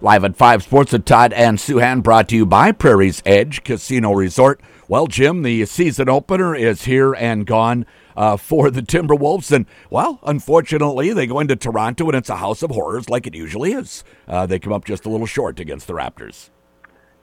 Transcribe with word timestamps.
Live 0.00 0.22
at 0.22 0.36
5 0.36 0.62
Sports 0.62 0.92
with 0.92 1.04
Todd 1.04 1.32
and 1.32 1.58
Souhan 1.58 2.04
brought 2.04 2.28
to 2.28 2.36
you 2.36 2.46
by 2.46 2.70
Prairie's 2.70 3.20
Edge 3.26 3.64
Casino 3.64 4.12
Resort. 4.12 4.60
Well, 4.86 5.08
Jim, 5.08 5.42
the 5.42 5.66
season 5.66 6.08
opener 6.08 6.54
is 6.54 6.84
here 6.84 7.14
and 7.14 7.44
gone 7.44 7.84
uh, 8.16 8.36
for 8.36 8.70
the 8.70 8.80
Timberwolves. 8.80 9.50
And, 9.50 9.66
well, 9.90 10.20
unfortunately, 10.22 11.12
they 11.12 11.26
go 11.26 11.40
into 11.40 11.56
Toronto 11.56 12.06
and 12.06 12.14
it's 12.16 12.30
a 12.30 12.36
house 12.36 12.62
of 12.62 12.70
horrors 12.70 13.08
like 13.08 13.26
it 13.26 13.34
usually 13.34 13.72
is. 13.72 14.04
Uh, 14.28 14.46
they 14.46 14.60
come 14.60 14.72
up 14.72 14.84
just 14.84 15.04
a 15.04 15.08
little 15.08 15.26
short 15.26 15.58
against 15.58 15.88
the 15.88 15.94
Raptors. 15.94 16.50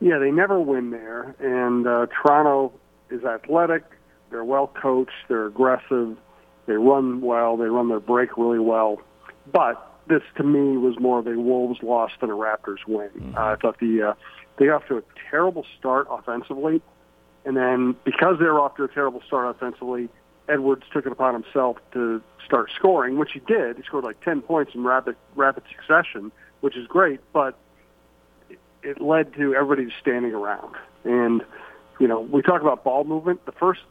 Yeah, 0.02 0.18
they 0.18 0.32
never 0.32 0.60
win 0.60 0.90
there. 0.90 1.34
And 1.40 1.88
uh, 1.88 2.08
Toronto 2.08 2.74
is 3.10 3.24
athletic. 3.24 3.86
They're 4.32 4.44
well 4.44 4.68
coached. 4.68 5.14
They're 5.30 5.46
aggressive. 5.46 6.18
They 6.66 6.74
run 6.74 7.22
well. 7.22 7.56
They 7.56 7.68
run 7.68 7.88
their 7.88 8.02
break 8.02 8.38
really 8.38 8.60
well. 8.60 9.00
But 9.54 9.95
this 10.08 10.22
to 10.38 10.44
me 10.44 10.78
was 10.78 11.00
more 11.00 11.20
of 11.20 11.28
a 11.28 11.38
Wolves 11.38 11.82
loss 11.82 12.12
than 12.20 12.30
a 12.30 12.34
Raptors 12.34 12.86
win. 12.88 13.10
Mm-hmm. 13.10 13.38
Uh, 13.38 13.54
I 13.54 13.56
thought 13.56 13.80
the 13.80 14.02
uh, 14.02 14.14
they 14.58 14.68
got 14.68 14.84
off 14.84 14.88
to 14.88 14.98
a 14.98 15.04
terrible 15.30 15.66
start 15.78 16.08
offensively, 16.10 16.82
and 17.44 17.58
then 17.58 17.96
because 18.04 18.40
they 18.40 18.46
were 18.46 18.60
off 18.60 18.76
to 18.78 18.84
a 18.84 18.88
terrible 18.88 19.22
start 19.26 19.56
offensively, 19.56 20.10
Edwards 20.48 20.84
took 20.92 21.06
it 21.06 21.12
upon 21.12 21.34
himself 21.34 21.78
to 21.94 22.22
start 22.46 22.70
scoring, 22.76 23.18
which 23.18 23.32
he 23.34 23.40
did. 23.40 23.78
He 23.78 23.84
scored 23.84 24.04
like 24.04 24.22
ten 24.22 24.42
points 24.42 24.76
in 24.76 24.84
rapid 24.84 25.16
rapid 25.36 25.64
succession, 25.70 26.32
which 26.62 26.76
is 26.78 26.88
great, 26.88 27.20
but 27.34 27.58
it, 28.50 28.60
it 28.84 29.02
led 29.02 29.34
to 29.34 29.56
everybody 29.56 29.86
just 29.86 30.00
standing 30.00 30.34
around. 30.34 30.76
And 31.04 31.44
you 32.00 32.08
know, 32.08 32.22
we 32.22 32.42
talk 32.42 32.62
about 32.62 32.84
ball 32.84 33.04
movement. 33.04 33.46
The 33.46 33.54
first 33.54 33.82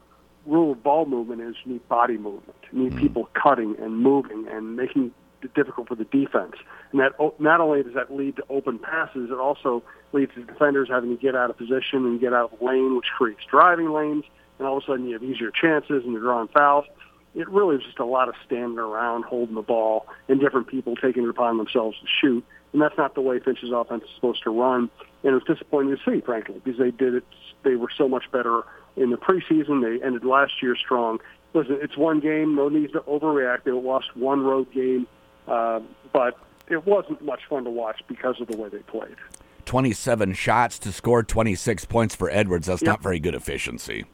rule 0.46 0.72
of 0.72 0.82
ball 0.82 1.06
movement 1.06 1.40
is 1.40 1.56
you 1.64 1.72
need 1.72 1.88
body 1.88 2.18
movement. 2.18 2.58
You 2.70 2.84
need 2.84 2.92
mm-hmm. 2.92 3.00
people 3.00 3.30
cutting 3.34 3.76
and 3.80 3.98
moving 3.98 4.46
and 4.50 4.76
making 4.76 5.12
difficult 5.54 5.88
for 5.88 5.94
the 5.94 6.04
defense. 6.04 6.54
And 6.92 7.00
that 7.00 7.12
not 7.38 7.60
only 7.60 7.82
does 7.82 7.94
that 7.94 8.14
lead 8.14 8.36
to 8.36 8.44
open 8.48 8.78
passes, 8.78 9.30
it 9.30 9.38
also 9.38 9.82
leads 10.12 10.32
to 10.34 10.44
defenders 10.44 10.88
having 10.88 11.16
to 11.16 11.20
get 11.20 11.34
out 11.34 11.50
of 11.50 11.58
position 11.58 12.04
and 12.06 12.20
get 12.20 12.32
out 12.32 12.52
of 12.52 12.62
lane, 12.62 12.96
which 12.96 13.06
creates 13.16 13.44
driving 13.50 13.92
lanes. 13.92 14.24
And 14.58 14.68
all 14.68 14.76
of 14.76 14.84
a 14.84 14.86
sudden, 14.86 15.06
you 15.06 15.14
have 15.14 15.22
easier 15.22 15.50
chances 15.50 16.04
and 16.04 16.12
you're 16.12 16.22
drawing 16.22 16.48
fouls. 16.48 16.86
It 17.34 17.48
really 17.48 17.76
is 17.76 17.82
just 17.82 17.98
a 17.98 18.04
lot 18.04 18.28
of 18.28 18.36
standing 18.46 18.78
around, 18.78 19.24
holding 19.24 19.56
the 19.56 19.62
ball, 19.62 20.06
and 20.28 20.40
different 20.40 20.68
people 20.68 20.94
taking 20.94 21.24
it 21.24 21.28
upon 21.28 21.58
themselves 21.58 21.98
to 21.98 22.06
shoot. 22.20 22.44
And 22.72 22.80
that's 22.80 22.96
not 22.96 23.14
the 23.14 23.20
way 23.20 23.40
Finch's 23.40 23.72
offense 23.72 24.04
is 24.04 24.10
supposed 24.14 24.42
to 24.44 24.50
run. 24.50 24.88
And 25.24 25.32
it 25.32 25.34
was 25.34 25.42
disappointing 25.44 25.96
to 25.96 26.02
see, 26.10 26.20
frankly, 26.20 26.60
because 26.62 26.78
they 26.78 26.90
did 26.92 27.14
it. 27.14 27.24
They 27.64 27.74
were 27.74 27.88
so 27.96 28.08
much 28.08 28.30
better 28.30 28.62
in 28.96 29.10
the 29.10 29.16
preseason. 29.16 29.82
They 29.82 30.04
ended 30.04 30.24
last 30.24 30.62
year 30.62 30.76
strong. 30.76 31.18
Listen, 31.54 31.78
it's 31.80 31.96
one 31.96 32.20
game. 32.20 32.54
No 32.54 32.68
need 32.68 32.92
to 32.92 33.00
overreact. 33.00 33.64
They 33.64 33.70
lost 33.72 34.16
one 34.16 34.42
road 34.42 34.72
game 34.72 35.06
uh, 35.48 35.80
but 36.12 36.38
it 36.68 36.86
wasn't 36.86 37.22
much 37.22 37.40
fun 37.48 37.64
to 37.64 37.70
watch 37.70 38.02
because 38.08 38.40
of 38.40 38.48
the 38.48 38.56
way 38.56 38.68
they 38.68 38.78
played. 38.78 39.16
27 39.64 40.34
shots 40.34 40.78
to 40.78 40.92
score 40.92 41.22
26 41.22 41.84
points 41.86 42.14
for 42.14 42.30
Edwards. 42.30 42.66
That's 42.66 42.82
yep. 42.82 42.88
not 42.88 43.02
very 43.02 43.18
good 43.18 43.34
efficiency. 43.34 44.04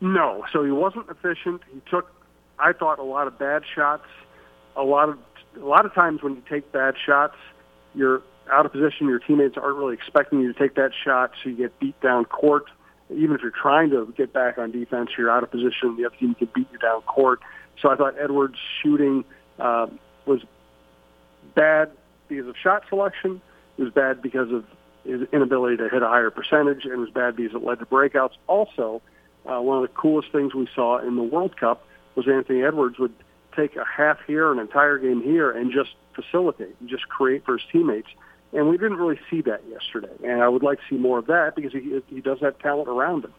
No, 0.00 0.44
so 0.52 0.64
he 0.64 0.72
wasn't 0.72 1.08
efficient. 1.08 1.62
He 1.72 1.80
took, 1.88 2.12
I 2.58 2.72
thought, 2.72 2.98
a 2.98 3.04
lot 3.04 3.26
of 3.26 3.38
bad 3.38 3.62
shots. 3.74 4.06
A 4.74 4.82
lot 4.82 5.10
of 5.10 5.18
a 5.56 5.64
lot 5.64 5.84
of 5.84 5.94
times 5.94 6.22
when 6.22 6.34
you 6.34 6.42
take 6.48 6.72
bad 6.72 6.94
shots, 7.04 7.36
you're 7.94 8.22
out 8.50 8.66
of 8.66 8.72
position. 8.72 9.06
Your 9.06 9.18
teammates 9.18 9.56
aren't 9.56 9.76
really 9.76 9.94
expecting 9.94 10.40
you 10.40 10.52
to 10.52 10.58
take 10.58 10.74
that 10.76 10.92
shot, 11.04 11.32
so 11.42 11.50
you 11.50 11.56
get 11.56 11.78
beat 11.78 12.00
down 12.00 12.24
court. 12.24 12.64
Even 13.10 13.36
if 13.36 13.42
you're 13.42 13.50
trying 13.50 13.90
to 13.90 14.12
get 14.16 14.32
back 14.32 14.56
on 14.56 14.70
defense, 14.70 15.10
you're 15.16 15.30
out 15.30 15.42
of 15.42 15.50
position. 15.50 15.96
The 15.96 16.06
other 16.06 16.16
team 16.16 16.34
can 16.34 16.48
beat 16.54 16.68
you 16.72 16.78
down 16.78 17.02
court. 17.02 17.40
So 17.80 17.90
I 17.90 17.96
thought 17.96 18.14
Edwards 18.18 18.56
shooting 18.82 19.24
uh, 19.58 19.88
was 20.26 20.42
bad 21.54 21.90
because 22.28 22.46
of 22.46 22.56
shot 22.56 22.84
selection. 22.88 23.40
It 23.78 23.82
was 23.82 23.92
bad 23.92 24.22
because 24.22 24.50
of 24.50 24.64
his 25.04 25.22
inability 25.32 25.78
to 25.78 25.88
hit 25.88 26.02
a 26.02 26.08
higher 26.08 26.30
percentage, 26.30 26.84
and 26.84 26.92
it 26.92 26.98
was 26.98 27.10
bad 27.10 27.36
because 27.36 27.54
it 27.54 27.64
led 27.64 27.78
to 27.80 27.86
breakouts. 27.86 28.32
Also, 28.46 29.02
uh, 29.46 29.60
one 29.60 29.82
of 29.82 29.82
the 29.82 29.94
coolest 29.94 30.30
things 30.30 30.54
we 30.54 30.68
saw 30.74 30.98
in 30.98 31.16
the 31.16 31.22
World 31.22 31.56
Cup 31.56 31.84
was 32.14 32.28
Anthony 32.28 32.62
Edwards 32.62 32.98
would 32.98 33.14
take 33.56 33.76
a 33.76 33.84
half 33.84 34.18
here, 34.26 34.52
an 34.52 34.58
entire 34.58 34.98
game 34.98 35.22
here, 35.22 35.50
and 35.50 35.72
just 35.72 35.90
facilitate 36.14 36.74
and 36.80 36.88
just 36.88 37.08
create 37.08 37.44
for 37.44 37.58
his 37.58 37.66
teammates. 37.70 38.08
And 38.52 38.68
we 38.68 38.76
didn't 38.76 38.98
really 38.98 39.18
see 39.30 39.40
that 39.42 39.62
yesterday. 39.68 40.12
And 40.24 40.42
I 40.42 40.48
would 40.48 40.62
like 40.62 40.78
to 40.78 40.84
see 40.90 40.96
more 40.96 41.18
of 41.18 41.26
that 41.26 41.56
because 41.56 41.72
he, 41.72 42.02
he 42.08 42.20
does 42.20 42.40
have 42.40 42.58
talent 42.58 42.88
around 42.88 43.24
him. 43.24 43.32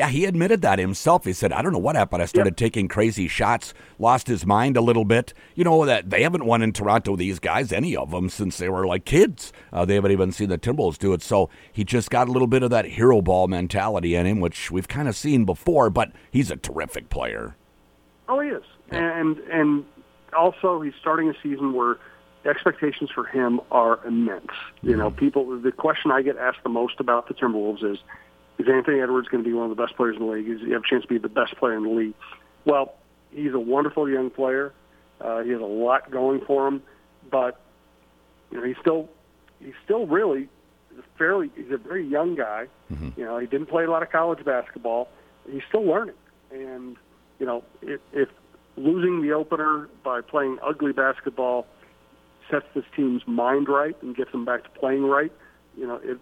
Yeah, 0.00 0.08
he 0.08 0.24
admitted 0.24 0.62
that 0.62 0.78
himself. 0.78 1.26
He 1.26 1.34
said, 1.34 1.52
"I 1.52 1.60
don't 1.60 1.74
know 1.74 1.78
what 1.78 1.94
happened. 1.94 2.22
I 2.22 2.24
started 2.24 2.52
yep. 2.52 2.56
taking 2.56 2.88
crazy 2.88 3.28
shots, 3.28 3.74
lost 3.98 4.28
his 4.28 4.46
mind 4.46 4.78
a 4.78 4.80
little 4.80 5.04
bit. 5.04 5.34
You 5.54 5.62
know 5.62 5.84
that 5.84 6.08
they 6.08 6.22
haven't 6.22 6.46
won 6.46 6.62
in 6.62 6.72
Toronto. 6.72 7.16
These 7.16 7.38
guys, 7.38 7.70
any 7.70 7.94
of 7.94 8.10
them, 8.10 8.30
since 8.30 8.56
they 8.56 8.70
were 8.70 8.86
like 8.86 9.04
kids. 9.04 9.52
Uh, 9.74 9.84
they 9.84 9.96
haven't 9.96 10.12
even 10.12 10.32
seen 10.32 10.48
the 10.48 10.56
Timberwolves 10.56 10.96
do 10.96 11.12
it. 11.12 11.20
So 11.20 11.50
he 11.70 11.84
just 11.84 12.08
got 12.08 12.28
a 12.28 12.32
little 12.32 12.48
bit 12.48 12.62
of 12.62 12.70
that 12.70 12.86
hero 12.86 13.20
ball 13.20 13.46
mentality 13.46 14.14
in 14.14 14.24
him, 14.24 14.40
which 14.40 14.70
we've 14.70 14.88
kind 14.88 15.06
of 15.06 15.14
seen 15.14 15.44
before. 15.44 15.90
But 15.90 16.12
he's 16.30 16.50
a 16.50 16.56
terrific 16.56 17.10
player. 17.10 17.56
Oh, 18.26 18.40
he 18.40 18.48
is, 18.48 18.64
and 18.90 19.36
and 19.50 19.84
also 20.34 20.80
he's 20.80 20.94
starting 20.98 21.28
a 21.28 21.34
season 21.42 21.74
where 21.74 21.98
expectations 22.46 23.10
for 23.14 23.26
him 23.26 23.60
are 23.70 24.02
immense. 24.06 24.48
You 24.80 24.96
know, 24.96 25.10
people. 25.10 25.60
The 25.60 25.72
question 25.72 26.10
I 26.10 26.22
get 26.22 26.38
asked 26.38 26.62
the 26.62 26.70
most 26.70 27.00
about 27.00 27.28
the 27.28 27.34
Timberwolves 27.34 27.84
is 27.84 27.98
is 28.60 28.68
Anthony 28.68 29.00
Edwards 29.00 29.28
going 29.28 29.42
to 29.42 29.48
be 29.48 29.54
one 29.54 29.70
of 29.70 29.76
the 29.76 29.82
best 29.82 29.96
players 29.96 30.16
in 30.16 30.26
the 30.26 30.30
league? 30.30 30.48
Is 30.48 30.60
he 30.60 30.72
have 30.72 30.82
a 30.82 30.88
chance 30.88 31.02
to 31.02 31.08
be 31.08 31.18
the 31.18 31.28
best 31.28 31.56
player 31.56 31.76
in 31.76 31.84
the 31.84 31.90
league? 31.90 32.14
Well, 32.64 32.94
he's 33.30 33.54
a 33.54 33.58
wonderful 33.58 34.08
young 34.08 34.30
player. 34.30 34.72
Uh, 35.20 35.42
he 35.42 35.50
has 35.50 35.60
a 35.60 35.64
lot 35.64 36.10
going 36.10 36.40
for 36.46 36.68
him, 36.68 36.82
but 37.30 37.60
you 38.50 38.58
know 38.58 38.66
he's 38.66 38.76
still 38.80 39.08
he's 39.60 39.74
still 39.84 40.06
really 40.06 40.48
fairly 41.16 41.50
he's 41.54 41.70
a 41.70 41.76
very 41.76 42.06
young 42.06 42.34
guy. 42.34 42.66
Mm-hmm. 42.92 43.20
You 43.20 43.24
know 43.24 43.38
he 43.38 43.46
didn't 43.46 43.66
play 43.66 43.84
a 43.84 43.90
lot 43.90 44.02
of 44.02 44.10
college 44.10 44.44
basketball. 44.44 45.08
He's 45.50 45.62
still 45.68 45.84
learning, 45.84 46.16
and 46.50 46.96
you 47.38 47.46
know 47.46 47.64
if, 47.82 48.00
if 48.12 48.28
losing 48.76 49.22
the 49.22 49.32
opener 49.32 49.88
by 50.02 50.20
playing 50.20 50.58
ugly 50.62 50.92
basketball 50.92 51.66
sets 52.50 52.66
this 52.74 52.84
team's 52.96 53.22
mind 53.26 53.68
right 53.68 53.96
and 54.02 54.16
gets 54.16 54.32
them 54.32 54.44
back 54.44 54.64
to 54.64 54.70
playing 54.70 55.04
right, 55.04 55.32
you 55.76 55.86
know 55.86 56.00
it, 56.02 56.18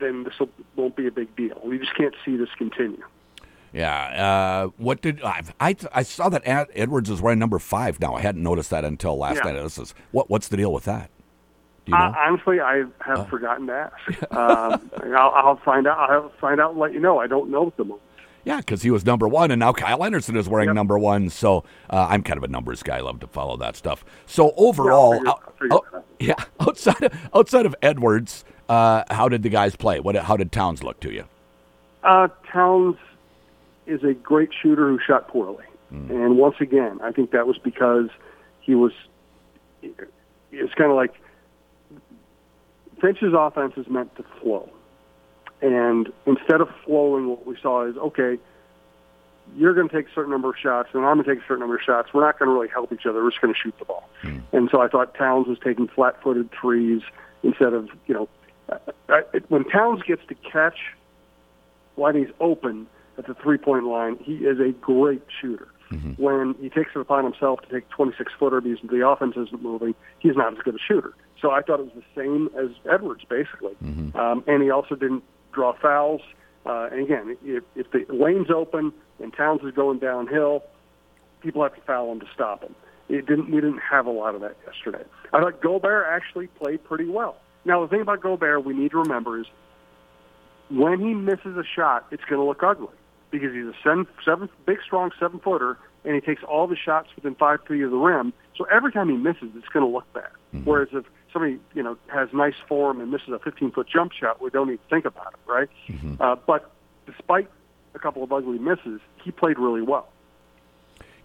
then 0.00 0.24
this 0.24 0.34
won't 0.76 0.96
be 0.96 1.06
a 1.06 1.10
big 1.10 1.34
deal. 1.36 1.60
We 1.64 1.78
just 1.78 1.94
can't 1.96 2.14
see 2.24 2.36
this 2.36 2.48
continue. 2.56 3.02
Yeah. 3.72 4.64
Uh, 4.64 4.70
what 4.76 5.02
did 5.02 5.22
I, 5.22 5.42
I? 5.60 5.76
I 5.92 6.02
saw 6.02 6.28
that 6.28 6.42
Edwards 6.44 7.10
is 7.10 7.20
wearing 7.20 7.38
number 7.38 7.58
five 7.58 8.00
now. 8.00 8.14
I 8.14 8.20
hadn't 8.22 8.42
noticed 8.42 8.70
that 8.70 8.84
until 8.84 9.16
last 9.18 9.36
yeah. 9.36 9.52
night. 9.52 9.62
This 9.62 9.78
is 9.78 9.94
what? 10.10 10.30
What's 10.30 10.48
the 10.48 10.56
deal 10.56 10.72
with 10.72 10.84
that? 10.84 11.10
You 11.86 11.92
know? 11.92 12.00
uh, 12.00 12.14
honestly, 12.18 12.60
I 12.60 12.84
have 13.00 13.20
uh. 13.20 13.24
forgotten 13.24 13.66
to 13.66 13.72
ask. 13.72 14.32
um, 14.32 14.90
I'll, 15.16 15.30
I'll, 15.30 15.56
find 15.56 15.86
out. 15.86 15.98
I'll 16.10 16.32
find 16.40 16.60
out 16.60 16.72
and 16.72 16.80
let 16.80 16.92
you 16.92 17.00
know. 17.00 17.18
I 17.18 17.26
don't 17.26 17.50
know 17.50 17.66
at 17.66 17.76
the 17.76 17.84
moment. 17.84 18.02
Yeah, 18.44 18.58
because 18.58 18.82
he 18.82 18.90
was 18.90 19.04
number 19.04 19.28
one, 19.28 19.50
and 19.50 19.60
now 19.60 19.72
Kyle 19.72 20.02
Anderson 20.02 20.36
is 20.36 20.48
wearing 20.48 20.68
yep. 20.68 20.74
number 20.74 20.98
one. 20.98 21.28
So 21.28 21.64
uh, 21.90 22.06
I'm 22.08 22.22
kind 22.22 22.38
of 22.38 22.44
a 22.44 22.48
numbers 22.48 22.82
guy. 22.82 22.98
I 22.98 23.00
love 23.00 23.20
to 23.20 23.26
follow 23.26 23.56
that 23.58 23.76
stuff. 23.76 24.04
So 24.26 24.54
overall, 24.56 25.22
yeah, 25.22 25.30
out, 25.30 25.54
oh, 25.70 26.02
yeah 26.18 26.34
outside 26.60 27.02
of, 27.02 27.12
outside 27.34 27.66
of 27.66 27.74
Edwards, 27.82 28.44
uh, 28.68 29.04
how 29.10 29.28
did 29.28 29.42
the 29.42 29.48
guys 29.48 29.76
play? 29.76 30.00
What? 30.00 30.16
How 30.16 30.36
did 30.36 30.52
Towns 30.52 30.82
look 30.82 31.00
to 31.00 31.12
you? 31.12 31.24
Uh, 32.02 32.28
Towns 32.52 32.96
is 33.86 34.02
a 34.04 34.12
great 34.12 34.50
shooter 34.62 34.88
who 34.88 34.98
shot 35.04 35.28
poorly, 35.28 35.64
mm. 35.92 36.10
and 36.10 36.36
once 36.36 36.56
again, 36.60 37.00
I 37.02 37.12
think 37.12 37.30
that 37.30 37.46
was 37.46 37.58
because 37.58 38.08
he 38.60 38.74
was. 38.74 38.92
It's 39.82 40.74
kind 40.74 40.90
of 40.90 40.96
like 40.96 41.14
Finch's 43.00 43.32
offense 43.36 43.74
is 43.76 43.88
meant 43.88 44.14
to 44.16 44.24
flow, 44.40 44.68
and 45.62 46.12
instead 46.26 46.60
of 46.60 46.68
flowing, 46.84 47.28
what 47.28 47.46
we 47.46 47.56
saw 47.60 47.86
is 47.86 47.96
okay. 47.96 48.38
You're 49.56 49.72
going 49.72 49.88
to 49.88 49.96
take 49.96 50.08
a 50.08 50.14
certain 50.14 50.30
number 50.30 50.50
of 50.50 50.56
shots, 50.62 50.90
and 50.92 51.06
I'm 51.06 51.16
going 51.16 51.24
to 51.24 51.34
take 51.34 51.42
a 51.42 51.46
certain 51.48 51.60
number 51.60 51.76
of 51.76 51.82
shots. 51.82 52.10
We're 52.12 52.20
not 52.20 52.38
going 52.38 52.50
to 52.50 52.52
really 52.52 52.68
help 52.68 52.92
each 52.92 53.06
other. 53.06 53.24
We're 53.24 53.30
just 53.30 53.40
going 53.40 53.54
to 53.54 53.58
shoot 53.58 53.74
the 53.78 53.86
ball. 53.86 54.06
Mm. 54.22 54.42
And 54.52 54.68
so 54.70 54.82
I 54.82 54.88
thought 54.88 55.14
Towns 55.14 55.46
was 55.46 55.56
taking 55.64 55.88
flat-footed 55.88 56.50
threes 56.52 57.00
instead 57.42 57.72
of 57.72 57.88
you 58.06 58.12
know 58.14 58.28
when 59.48 59.64
Towns 59.64 60.02
gets 60.02 60.22
to 60.28 60.34
catch 60.34 60.78
when 61.94 62.14
he's 62.14 62.32
open 62.40 62.86
at 63.18 63.26
the 63.26 63.34
three-point 63.34 63.84
line, 63.84 64.16
he 64.22 64.36
is 64.36 64.60
a 64.60 64.72
great 64.80 65.22
shooter. 65.40 65.68
Mm-hmm. 65.90 66.22
When 66.22 66.54
he 66.60 66.68
takes 66.68 66.90
it 66.94 67.00
upon 67.00 67.24
himself 67.24 67.60
to 67.62 67.68
take 67.68 67.88
26-footer 67.90 68.60
because 68.60 68.90
the 68.90 69.06
offense 69.06 69.34
isn't 69.36 69.62
moving, 69.62 69.94
he's 70.18 70.36
not 70.36 70.52
as 70.52 70.58
good 70.62 70.74
a 70.74 70.78
shooter. 70.78 71.14
So 71.40 71.50
I 71.50 71.62
thought 71.62 71.80
it 71.80 71.94
was 71.94 71.94
the 71.94 72.20
same 72.20 72.50
as 72.58 72.70
Edwards, 72.90 73.24
basically. 73.28 73.74
Mm-hmm. 73.82 74.16
Um, 74.16 74.44
and 74.46 74.62
he 74.62 74.70
also 74.70 74.94
didn't 74.94 75.24
draw 75.52 75.72
fouls. 75.80 76.20
Uh, 76.66 76.88
and 76.92 77.00
again, 77.04 77.36
if, 77.42 77.64
if 77.74 77.90
the 77.90 78.04
lane's 78.12 78.50
open 78.50 78.92
and 79.18 79.32
Towns 79.32 79.62
is 79.64 79.72
going 79.74 79.98
downhill, 79.98 80.62
people 81.40 81.62
have 81.62 81.74
to 81.74 81.80
foul 81.82 82.12
him 82.12 82.20
to 82.20 82.26
stop 82.34 82.62
him. 82.62 82.74
It 83.08 83.26
didn't. 83.26 83.50
We 83.50 83.62
didn't 83.62 83.80
have 83.90 84.04
a 84.04 84.10
lot 84.10 84.34
of 84.34 84.42
that 84.42 84.56
yesterday. 84.66 85.02
I 85.32 85.40
thought 85.40 85.62
Gobert 85.62 86.06
actually 86.10 86.48
played 86.48 86.84
pretty 86.84 87.06
well. 87.06 87.36
Now, 87.68 87.82
the 87.82 87.88
thing 87.88 88.00
about 88.00 88.22
Gobert 88.22 88.64
we 88.64 88.72
need 88.72 88.92
to 88.92 88.96
remember 88.96 89.38
is 89.38 89.46
when 90.70 91.00
he 91.00 91.12
misses 91.12 91.54
a 91.58 91.62
shot, 91.62 92.06
it's 92.10 92.24
going 92.24 92.40
to 92.40 92.44
look 92.44 92.62
ugly 92.62 92.96
because 93.30 93.52
he's 93.52 93.66
a 93.66 93.74
seven, 93.84 94.06
seven 94.24 94.48
big, 94.64 94.78
strong 94.82 95.10
seven 95.20 95.38
footer, 95.38 95.78
and 96.02 96.14
he 96.14 96.22
takes 96.22 96.42
all 96.42 96.66
the 96.66 96.76
shots 96.76 97.10
within 97.14 97.34
five 97.34 97.58
feet 97.68 97.82
of 97.82 97.90
the 97.90 97.96
rim. 97.98 98.32
So 98.56 98.64
every 98.72 98.90
time 98.90 99.10
he 99.10 99.16
misses, 99.18 99.50
it's 99.54 99.68
going 99.68 99.84
to 99.84 99.92
look 99.92 100.10
bad. 100.14 100.30
Mm-hmm. 100.54 100.64
Whereas 100.64 100.88
if 100.92 101.04
somebody 101.30 101.58
you 101.74 101.82
know 101.82 101.98
has 102.06 102.30
nice 102.32 102.54
form 102.66 103.02
and 103.02 103.10
misses 103.10 103.28
a 103.28 103.38
15 103.38 103.72
foot 103.72 103.86
jump 103.86 104.12
shot, 104.12 104.40
we 104.40 104.48
don't 104.48 104.68
even 104.68 104.80
think 104.88 105.04
about 105.04 105.34
it, 105.34 105.52
right? 105.52 105.68
Mm-hmm. 105.88 106.14
Uh, 106.22 106.36
but 106.36 106.72
despite 107.04 107.50
a 107.94 107.98
couple 107.98 108.22
of 108.22 108.32
ugly 108.32 108.58
misses, 108.58 109.02
he 109.22 109.30
played 109.30 109.58
really 109.58 109.82
well. 109.82 110.08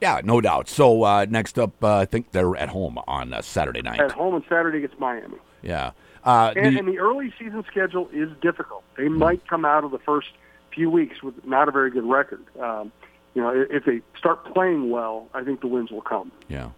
Yeah, 0.01 0.19
no 0.25 0.41
doubt. 0.41 0.67
So 0.67 1.03
uh, 1.03 1.25
next 1.29 1.57
up, 1.57 1.81
uh, 1.81 1.99
I 1.99 2.05
think 2.05 2.31
they're 2.31 2.57
at 2.57 2.67
home 2.67 2.99
on 3.07 3.31
uh, 3.31 3.41
Saturday 3.41 3.81
night. 3.81 4.01
At 4.01 4.11
home 4.11 4.35
on 4.35 4.43
Saturday 4.49 4.79
against 4.79 4.99
Miami. 4.99 5.37
Yeah. 5.61 5.91
Uh, 6.25 6.53
and, 6.55 6.75
the, 6.75 6.79
and, 6.79 6.87
the, 6.87 6.99
early 6.99 7.33
season 7.37 7.63
schedule 7.69 8.09
is 8.13 8.29
difficult. 8.41 8.83
They 8.97 9.09
might 9.09 9.45
come 9.47 9.65
out 9.65 9.83
of 9.83 9.91
the 9.91 9.99
first 9.99 10.29
few 10.73 10.89
weeks 10.89 11.21
with 11.21 11.45
not 11.45 11.67
a 11.67 11.71
very 11.71 11.91
good 11.91 12.05
record. 12.05 12.43
Um, 12.59 12.91
you 13.33 13.41
know, 13.41 13.65
if 13.69 13.85
they 13.85 14.01
start 14.17 14.45
playing 14.53 14.89
well, 14.89 15.27
I 15.33 15.43
think 15.43 15.61
the 15.61 15.67
wins 15.67 15.91
will 15.91 16.01
come. 16.01 16.31
Yeah. 16.47 16.69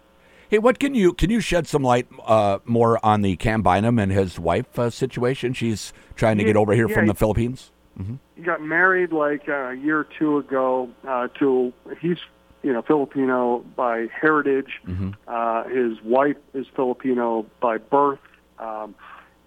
Hey, 0.48 0.58
what 0.58 0.78
can 0.78 0.94
you 0.94 1.12
can 1.12 1.30
you 1.30 1.40
shed 1.40 1.66
some 1.66 1.82
light 1.82 2.06
uh, 2.24 2.60
more 2.64 3.04
on 3.04 3.22
the 3.22 3.36
Cam 3.36 3.62
Bynum 3.62 3.98
and 3.98 4.12
his 4.12 4.38
wife 4.38 4.78
uh, 4.78 4.90
situation? 4.90 5.52
She's 5.52 5.92
trying 6.14 6.38
to 6.38 6.44
yeah, 6.44 6.50
get 6.50 6.56
over 6.56 6.72
here 6.72 6.88
yeah, 6.88 6.94
from 6.94 7.06
the 7.06 7.14
Philippines. 7.14 7.72
Mm-hmm. 7.98 8.14
He 8.36 8.42
got 8.42 8.62
married 8.62 9.12
like 9.12 9.48
a 9.48 9.74
year 9.74 10.00
or 10.00 10.06
two 10.18 10.38
ago 10.38 10.88
uh, 11.06 11.28
to 11.40 11.72
he's 12.00 12.18
you 12.62 12.72
know 12.72 12.82
Filipino 12.82 13.64
by 13.74 14.06
heritage. 14.20 14.80
Mm-hmm. 14.86 15.10
Uh, 15.26 15.64
his 15.64 16.00
wife 16.02 16.36
is 16.54 16.66
Filipino 16.76 17.46
by 17.60 17.78
birth. 17.78 18.20
Um, 18.58 18.94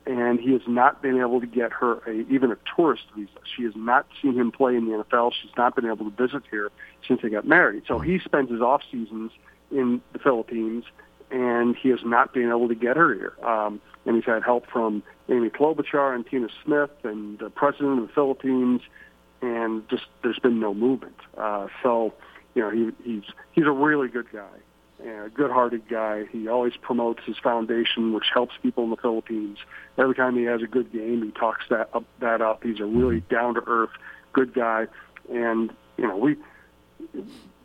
and 0.10 0.40
he 0.40 0.54
has 0.54 0.64
not 0.68 1.04
been 1.04 1.20
able 1.20 1.40
to 1.40 1.46
get 1.46 1.72
her 1.72 2.00
a, 2.08 2.26
even 2.32 2.52
a 2.52 2.58
tourist 2.76 3.04
visa. 3.16 3.30
She 3.56 3.64
has 3.64 3.74
not 3.76 4.08
seen 4.20 4.34
him 4.34 4.52
play 4.52 4.76
in 4.76 4.86
the 4.86 5.04
NFL. 5.04 5.34
She's 5.40 5.52
not 5.56 5.76
been 5.76 5.86
able 5.86 6.10
to 6.10 6.28
visit 6.28 6.42
here 6.50 6.72
since 7.08 7.22
they 7.22 7.30
got 7.30 7.46
married. 7.46 7.84
So 7.88 8.00
he 8.00 8.18
spends 8.18 8.50
his 8.50 8.60
off 8.60 8.82
seasons 8.92 9.32
in 9.70 10.02
the 10.12 10.18
Philippines, 10.18 10.86
and 11.30 11.76
he 11.76 11.90
has 11.90 12.00
not 12.04 12.34
been 12.34 12.50
able 12.50 12.68
to 12.70 12.76
get 12.76 12.98
her 12.98 13.14
here. 13.14 13.34
Um, 13.48 13.80
and 14.08 14.16
he's 14.16 14.26
had 14.26 14.42
help 14.42 14.66
from 14.72 15.04
Amy 15.30 15.52
Klobuchar 15.52 16.16
and 16.16 16.26
Tina 16.26 16.48
Smith 16.66 16.90
and 17.04 17.38
the 17.38 17.52
president 17.52 18.00
of 18.00 18.08
the 18.08 18.14
Philippines, 18.14 18.82
and 19.44 19.88
just 19.90 20.06
there's 20.24 20.40
been 20.40 20.60
no 20.60 20.74
movement. 20.74 21.18
Uh, 21.38 21.68
so, 21.84 22.16
you 22.56 22.64
know, 22.64 22.72
he, 22.72 22.90
he's 23.04 23.24
he's 23.52 23.66
a 23.66 23.72
really 23.72 24.08
good 24.08 24.32
guy 24.34 24.58
a 25.06 25.30
good-hearted 25.30 25.88
guy. 25.88 26.26
He 26.32 26.48
always 26.48 26.74
promotes 26.82 27.24
his 27.26 27.38
foundation, 27.38 28.14
which 28.14 28.26
helps 28.34 28.54
people 28.62 28.84
in 28.84 28.90
the 28.90 28.98
Philippines. 28.98 29.58
Every 29.98 30.16
time 30.16 30.36
he 30.36 30.44
has 30.44 30.62
a 30.62 30.68
good 30.68 30.92
game, 30.92 31.24
he 31.24 31.32
talks 31.32 31.66
that 31.70 31.90
up, 31.94 32.04
that 32.20 32.42
up. 32.42 32.64
He's 32.64 32.80
a 32.80 32.86
really 32.86 33.22
down-to-earth, 33.22 33.92
good 34.34 34.54
guy, 34.54 34.88
and 35.32 35.72
you 35.98 36.08
know 36.08 36.18
we 36.18 36.38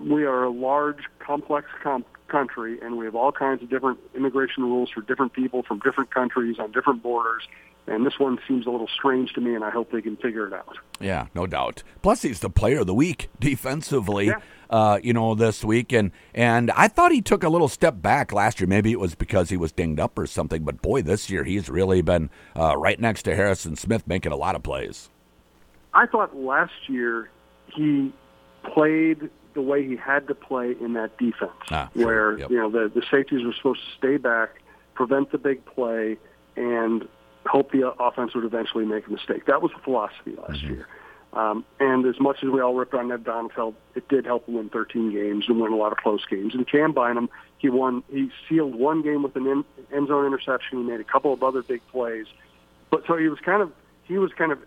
we 0.00 0.25
are 0.25 0.44
a 0.44 0.50
large, 0.50 1.04
complex 1.19 1.69
com- 1.82 2.04
country, 2.28 2.81
and 2.81 2.96
we 2.96 3.04
have 3.04 3.14
all 3.14 3.32
kinds 3.32 3.62
of 3.62 3.70
different 3.70 3.98
immigration 4.14 4.64
rules 4.64 4.90
for 4.90 5.02
different 5.02 5.32
people 5.32 5.62
from 5.62 5.78
different 5.80 6.12
countries 6.12 6.56
on 6.58 6.72
different 6.72 7.02
borders. 7.02 7.42
And 7.86 8.06
this 8.06 8.19
one 8.19 8.38
seems 8.48 8.66
a 8.66 8.70
little 8.70 8.88
strange 8.88 9.34
to 9.34 9.42
me, 9.42 9.54
and 9.54 9.62
I 9.62 9.70
hope 9.70 9.92
they 9.92 10.00
can 10.00 10.16
figure 10.16 10.46
it 10.46 10.54
out. 10.54 10.78
Yeah, 11.00 11.26
no 11.34 11.46
doubt. 11.46 11.82
Plus, 12.00 12.22
he's 12.22 12.40
the 12.40 12.48
player 12.48 12.81
of 12.81 12.86
the 12.86 12.94
week 12.94 13.28
defensively. 13.40 14.26
Yeah 14.26 14.40
uh, 14.75 14.98
you 15.02 15.12
know, 15.12 15.36
this 15.36 15.64
week, 15.64 15.92
and 15.92 16.10
and 16.34 16.70
I 16.72 16.88
thought 16.88 17.12
he 17.12 17.22
took 17.22 17.44
a 17.44 17.48
little 17.48 17.69
step 17.69 18.02
back 18.02 18.32
last 18.32 18.58
year. 18.58 18.66
Maybe 18.66 18.90
it 18.90 18.98
was 18.98 19.14
because 19.14 19.48
he 19.50 19.56
was 19.56 19.70
dinged 19.70 20.00
up 20.00 20.19
or 20.19 20.26
something. 20.26 20.64
But 20.64 20.82
boy, 20.82 21.02
this 21.02 21.31
year 21.31 21.44
he's 21.44 21.69
really 21.69 22.02
been 22.02 22.28
uh, 22.56 22.76
right 22.76 22.98
next 22.98 23.22
to 23.25 23.36
Harrison 23.36 23.76
Smith, 23.76 24.06
making 24.08 24.32
a 24.32 24.37
lot 24.37 24.56
of 24.56 24.64
plays. 24.64 25.10
I 25.92 26.06
thought 26.06 26.37
last 26.37 26.88
year 26.88 27.30
he 27.72 28.12
played 28.64 29.30
the 29.54 29.62
way 29.62 29.87
he 29.87 29.94
had 29.94 30.26
to 30.26 30.34
play 30.34 30.75
in 30.80 30.94
that 30.94 31.16
defense, 31.19 31.52
ah, 31.70 31.88
sure. 31.94 32.06
where 32.06 32.38
yep. 32.38 32.50
you 32.50 32.56
know 32.56 32.69
the 32.69 32.90
the 32.92 33.02
safeties 33.10 33.44
were 33.44 33.52
supposed 33.52 33.80
to 33.80 33.96
stay 33.96 34.16
back, 34.16 34.60
prevent 34.94 35.30
the 35.30 35.38
big 35.38 35.64
play, 35.66 36.16
and 36.56 37.06
hope 37.46 37.73
the 37.73 37.93
offense 37.99 38.35
would 38.35 38.44
eventually 38.44 38.85
make 38.85 39.06
a 39.06 39.11
mistake. 39.11 39.46
That 39.46 39.62
was 39.62 39.73
the 39.73 39.82
philosophy 39.82 40.37
last 40.37 40.62
mm-hmm. 40.62 40.75
year. 40.75 40.88
Um, 41.35 41.64
and 41.81 42.06
as 42.06 42.20
much 42.20 42.38
as 42.44 42.49
we 42.49 42.61
all 42.61 42.75
ripped 42.75 42.94
on 42.94 43.11
Ed 43.11 43.25
Donatell, 43.25 43.75
it 43.96 44.08
did 44.08 44.25
help 44.25 44.46
him 44.46 44.55
win 44.55 44.69
13 44.69 45.12
games 45.12 45.46
and 45.49 45.61
win 45.61 45.73
a 45.73 45.76
lot 45.76 45.91
of 45.91 45.99
close 45.99 46.25
games. 46.26 46.55
And 46.55 46.67
Cam 46.67 46.93
Bynum, 46.93 47.29
he 47.58 47.69
won. 47.69 48.05
He 48.08 48.31
sealed 48.49 48.75
one 48.76 49.02
game 49.02 49.25
with 49.25 49.35
an 49.35 49.46
in, 49.46 49.64
end 49.93 50.08
zone 50.08 50.26
interception. 50.26 50.79
He 50.79 50.85
made 50.85 51.00
a 51.00 51.05
couple 51.05 51.32
of 51.32 51.43
other 51.43 51.62
big 51.62 51.81
plays. 51.88 52.26
But 52.91 53.02
so 53.06 53.17
he 53.17 53.29
was 53.29 53.41
kind 53.41 53.62
of 53.62 53.73
he 54.05 54.17
was 54.17 54.32
kind 54.32 54.52
of 54.52 54.61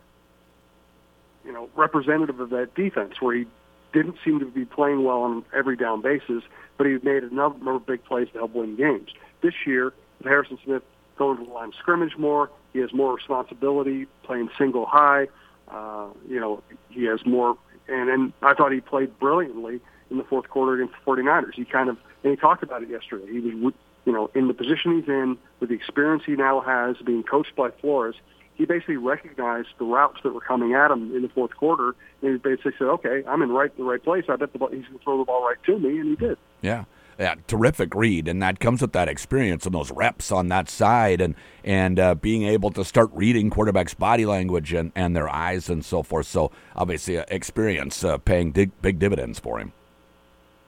you 1.46 1.54
know 1.54 1.70
representative 1.76 2.42
of 2.42 2.50
that 2.50 2.76
defense 2.76 3.22
where 3.22 3.36
he 3.36 3.46
didn't 3.94 4.18
seem 4.26 4.40
to 4.40 4.46
be 4.46 4.66
playing 4.66 5.06
well 5.06 5.22
on 5.22 5.46
every 5.56 5.78
down 5.78 6.02
basis, 6.02 6.44
but 6.78 6.86
he 6.86 6.98
made 7.02 7.24
a 7.24 7.34
number 7.34 7.72
of 7.72 7.86
big 7.86 8.04
plays 8.04 8.28
to 8.34 8.40
help 8.40 8.54
win 8.54 8.76
games. 8.76 9.12
This 9.42 9.54
year, 9.66 9.94
with 10.18 10.28
Harrison 10.28 10.60
Smith 10.66 10.84
going 11.18 11.38
to 11.38 11.46
the 11.46 11.52
line 11.52 11.70
of 11.70 11.76
scrimmage 11.76 12.18
more, 12.18 12.50
he 12.78 12.82
has 12.82 12.94
more 12.94 13.16
responsibility 13.16 14.06
playing 14.22 14.50
single 14.56 14.86
high. 14.86 15.28
Uh, 15.68 16.10
you 16.30 16.40
know, 16.40 16.62
he 16.90 17.06
has 17.06 17.26
more, 17.26 17.58
and, 17.88 18.08
and 18.08 18.34
I 18.44 18.54
thought 18.54 18.72
he 18.72 18.82
played 18.82 19.18
brilliantly 19.20 19.82
in 20.12 20.18
the 20.18 20.24
fourth 20.24 20.48
quarter 20.48 20.76
against 20.76 20.94
the 20.94 21.12
49ers. 21.12 21.56
He 21.56 21.66
kind 21.66 21.90
of, 21.90 21.98
and 22.24 22.30
he 22.30 22.38
talked 22.38 22.62
about 22.62 22.84
it 22.84 22.90
yesterday. 22.90 23.26
He 23.32 23.40
was, 23.40 23.74
you 24.06 24.14
know, 24.14 24.30
in 24.36 24.48
the 24.48 24.54
position 24.54 25.00
he's 25.00 25.10
in, 25.10 25.40
with 25.60 25.70
the 25.70 25.76
experience 25.76 26.22
he 26.24 26.34
now 26.34 26.62
has 26.62 26.98
being 27.04 27.24
coached 27.24 27.56
by 27.56 27.72
Flores, 27.82 28.16
he 28.54 28.66
basically 28.66 28.98
recognized 28.98 29.70
the 29.80 29.86
routes 29.86 30.20
that 30.22 30.34
were 30.36 30.42
coming 30.42 30.76
at 30.76 30.92
him 30.92 31.16
in 31.16 31.24
the 31.24 31.30
fourth 31.30 31.56
quarter, 31.58 31.96
and 32.22 32.32
he 32.32 32.38
basically 32.38 32.74
said, 32.78 32.88
"Okay, 32.88 33.24
I'm 33.28 33.42
in 33.42 33.50
right 33.50 33.76
the 33.76 33.84
right 33.84 34.04
place. 34.04 34.26
I 34.30 34.36
bet 34.36 34.54
the 34.54 34.60
ball, 34.60 34.70
he's 34.70 34.86
going 34.86 35.00
to 35.00 35.04
throw 35.04 35.18
the 35.18 35.26
ball 35.26 35.48
right 35.48 35.62
to 35.66 35.80
me," 35.80 35.98
and 35.98 36.10
he 36.10 36.16
did. 36.16 36.38
Yeah 36.62 36.86
yeah, 37.20 37.36
terrific 37.48 37.96
read, 37.96 38.28
and 38.28 38.42
that 38.42 38.60
comes 38.60 38.82
with 38.82 38.92
that 38.94 39.08
experience 39.08 39.66
and 39.66 39.74
those 39.74 39.92
reps 39.92 40.32
on 40.32 40.50
that 40.50 40.70
side, 40.70 41.20
and 41.22 41.36
and 41.64 42.00
uh, 42.00 42.16
being 42.16 42.44
able 42.44 42.72
to 42.72 42.86
start 42.86 43.10
reading 43.14 43.50
quarterbacks' 43.50 43.98
body 43.98 44.26
language 44.26 44.74
and, 44.74 44.92
and 44.96 45.16
their 45.16 45.28
eyes 45.28 45.70
and 45.70 45.84
so 45.84 46.04
forth. 46.04 46.28
So 46.28 46.52
obviously, 46.76 47.18
uh, 47.18 47.26
experience 47.30 48.04
uh, 48.04 48.18
paying 48.18 48.52
dig, 48.52 48.72
big 48.82 49.00
dividends 49.00 49.40
for 49.40 49.60
him. 49.60 49.74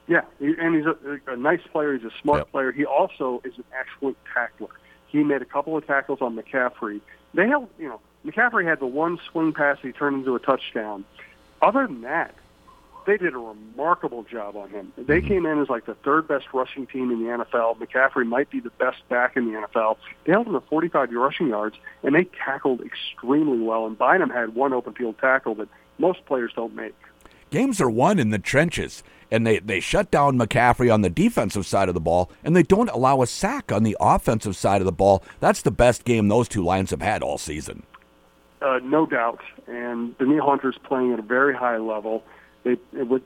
Yeah, 0.08 0.22
and 0.40 0.76
he's 0.76 0.86
a, 0.86 1.32
a 1.32 1.38
nice 1.38 1.62
player. 1.72 1.96
He's 1.96 2.06
a 2.06 2.14
smart 2.22 2.40
yep. 2.40 2.52
player. 2.52 2.72
He 2.72 2.84
also 2.84 3.42
is 3.46 3.56
an 3.58 3.66
excellent 3.80 4.18
tackler. 4.34 4.70
He 5.08 5.24
made 5.24 5.44
a 5.44 5.46
couple 5.46 5.78
of 5.78 5.86
tackles 5.86 6.20
on 6.22 6.36
McCaffrey. 6.36 7.00
They 7.36 7.48
held, 7.48 7.70
you 7.78 7.88
know, 7.88 8.02
McCaffrey 8.26 8.66
had 8.66 8.80
the 8.80 8.88
one 8.88 9.20
swing 9.32 9.54
pass 9.54 9.78
he 9.84 9.92
turned 9.92 10.18
into 10.18 10.36
a 10.36 10.40
touchdown. 10.40 11.06
Other 11.62 11.86
than 11.86 12.02
that, 12.02 12.34
they 13.10 13.18
did 13.18 13.34
a 13.34 13.40
remarkable 13.40 14.24
job 14.24 14.56
on 14.56 14.70
him. 14.70 14.94
They 14.96 15.20
came 15.20 15.48
in 15.48 15.60
as 15.60 15.68
like 15.68 15.86
the 15.88 15.96
third 15.96 16.28
best 16.28 16.46
rushing 16.54 16.86
team 16.86 17.10
in 17.12 17.24
the 17.24 17.30
NFL. 17.30 17.78
McCaffrey 17.78 18.26
might 18.26 18.52
be 18.52 18.60
the 18.60 18.70
best 18.72 18.98
back 19.10 19.36
in 19.36 19.52
the 19.52 19.60
NFL. 19.60 19.98
They 20.26 20.32
held 20.32 20.46
him 20.46 20.54
to 20.54 20.62
45 20.62 21.12
rushing 21.12 21.48
yards, 21.48 21.76
and 22.04 22.14
they 22.14 22.26
tackled 22.46 22.82
extremely 22.82 23.58
well. 23.58 23.88
And 23.88 23.98
Bynum 23.98 24.30
had 24.30 24.54
one 24.54 24.74
open 24.74 24.94
field 24.94 25.18
tackle 25.20 25.56
that 25.56 25.70
most 25.98 26.24
players 26.26 26.52
don't 26.56 26.76
make. 26.76 26.96
Games 27.50 27.82
are 27.82 27.90
won 27.90 28.20
in 28.20 28.30
the 28.30 28.38
trenches, 28.38 29.02
and 29.32 29.46
they, 29.46 29.58
they 29.58 29.80
shut 29.80 30.12
down 30.12 30.38
McCaffrey 30.38 30.94
on 30.94 31.02
the 31.02 31.10
defensive 31.10 31.66
side 31.66 31.88
of 31.88 31.96
the 31.96 32.00
ball, 32.00 32.30
and 32.44 32.56
they 32.56 32.62
don't 32.62 32.92
allow 32.92 33.24
a 33.24 33.28
sack 33.28 33.72
on 33.72 33.82
the 33.82 33.98
offensive 34.00 34.56
side 34.56 34.82
of 34.82 34.86
the 34.86 34.92
ball. 34.92 35.24
That's 35.40 35.64
the 35.64 35.72
best 35.72 36.06
game 36.06 36.28
those 36.28 36.48
two 36.48 36.64
lines 36.64 36.92
have 36.92 37.02
had 37.02 37.24
all 37.24 37.40
season. 37.40 37.82
Uh, 38.62 38.80
no 38.84 39.08
doubt. 39.08 39.40
And 39.66 40.16
Danielle 40.20 40.46
Hunter's 40.46 40.78
playing 40.84 41.14
at 41.14 41.20
a 41.20 41.24
very 41.24 41.56
high 41.56 41.78
level. 41.78 42.24
They 42.64 42.78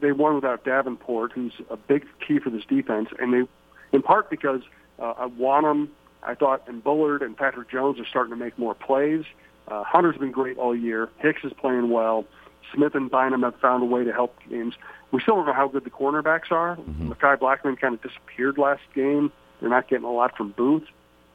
they 0.01 0.11
won 0.11 0.35
without 0.35 0.63
Davenport, 0.63 1.31
who's 1.31 1.53
a 1.69 1.77
big 1.77 2.05
key 2.25 2.39
for 2.39 2.49
this 2.49 2.63
defense, 2.65 3.09
and 3.19 3.33
they, 3.33 3.47
in 3.91 4.01
part 4.01 4.29
because 4.29 4.61
uh, 4.99 5.13
I 5.17 5.25
want 5.25 5.65
them. 5.65 5.91
I 6.21 6.35
thought, 6.35 6.67
and 6.67 6.83
Bullard 6.83 7.21
and 7.21 7.35
Patrick 7.35 7.69
Jones 7.69 7.99
are 7.99 8.05
starting 8.05 8.31
to 8.31 8.37
make 8.37 8.57
more 8.57 8.73
plays. 8.73 9.25
Uh, 9.67 9.83
Hunter's 9.83 10.17
been 10.17 10.31
great 10.31 10.57
all 10.57 10.75
year. 10.75 11.09
Hicks 11.17 11.43
is 11.43 11.51
playing 11.53 11.89
well. 11.89 12.25
Smith 12.73 12.95
and 12.95 13.09
Bynum 13.09 13.43
have 13.43 13.55
found 13.59 13.83
a 13.83 13.85
way 13.85 14.03
to 14.03 14.13
help 14.13 14.35
games. 14.49 14.75
We 15.11 15.21
still 15.21 15.35
don't 15.35 15.45
know 15.45 15.53
how 15.53 15.67
good 15.67 15.83
the 15.83 15.89
cornerbacks 15.89 16.51
are. 16.51 16.75
Mm-hmm. 16.77 17.11
Mekhi 17.11 17.37
Blackmon 17.37 17.79
kind 17.79 17.93
of 17.93 18.01
disappeared 18.01 18.57
last 18.57 18.81
game. 18.95 19.31
They're 19.59 19.69
not 19.69 19.87
getting 19.87 20.05
a 20.05 20.11
lot 20.11 20.35
from 20.35 20.51
Booth, 20.51 20.83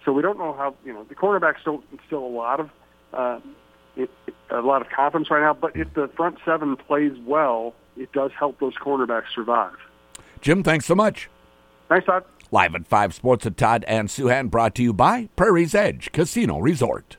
so 0.05 0.13
we 0.13 0.23
don't 0.23 0.39
know 0.39 0.53
how. 0.53 0.75
You 0.85 0.93
know, 0.93 1.05
the 1.05 1.15
cornerbacks 1.15 1.65
don't 1.65 1.85
instill 1.93 2.25
a 2.25 2.27
lot 2.27 2.61
of 2.61 2.71
uh, 3.13 3.41
it, 3.97 4.11
a 4.51 4.61
lot 4.61 4.83
of 4.83 4.89
confidence 4.91 5.31
right 5.31 5.41
now. 5.41 5.55
But 5.55 5.77
if 5.77 5.93
the 5.95 6.09
front 6.17 6.39
seven 6.45 6.77
plays 6.77 7.13
well, 7.25 7.75
it 8.01 8.13
does 8.13 8.31
help 8.39 8.59
those 8.61 8.77
cornerbacks 8.77 9.33
survive. 9.35 9.77
Jim, 10.41 10.63
thanks 10.63 10.87
so 10.87 10.95
much. 10.95 11.29
Thanks, 11.89 12.07
Todd. 12.07 12.25
Live 12.51 12.75
at 12.75 12.87
5 12.87 13.15
Sports 13.15 13.47
at 13.47 13.57
Todd 13.57 13.85
and 13.87 14.09
Souhan, 14.09 14.51
brought 14.51 14.75
to 14.77 14.83
you 14.83 14.93
by 14.93 15.29
Prairie's 15.37 15.75
Edge 15.75 16.11
Casino 16.13 16.59
Resort. 16.59 17.17